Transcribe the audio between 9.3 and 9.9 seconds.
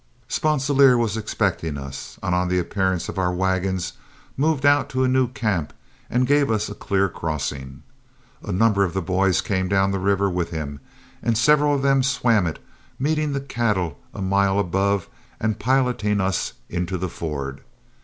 came